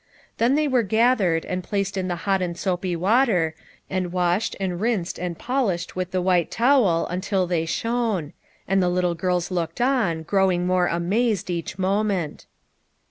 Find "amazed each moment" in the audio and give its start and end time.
10.87-12.47